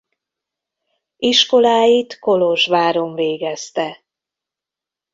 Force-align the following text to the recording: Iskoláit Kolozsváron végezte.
Iskoláit 1.17 2.19
Kolozsváron 2.19 3.13
végezte. 3.15 4.03